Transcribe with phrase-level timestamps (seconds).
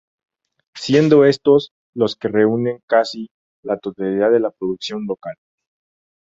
[0.75, 3.27] Siendo estos los que reúnen casi
[3.63, 5.35] la totalidad de la producción local.